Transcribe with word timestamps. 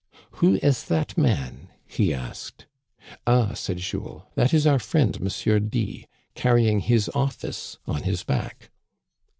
Who 0.41 0.55
is 0.63 0.85
that 0.85 1.15
man.?" 1.15 1.69
he 1.85 2.11
asked." 2.11 2.65
Ah," 3.27 3.53
said 3.53 3.77
Jules," 3.77 4.23
that 4.33 4.51
is 4.51 4.65
our 4.65 4.79
friend, 4.79 5.15
M. 5.21 5.67
D, 5.69 6.07
car 6.35 6.55
rying 6.55 6.79
his 6.81 7.07
office 7.13 7.77
on 7.85 8.01
his 8.01 8.23
back." 8.23 8.71